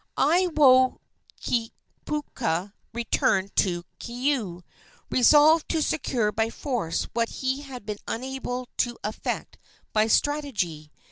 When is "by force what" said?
6.31-7.29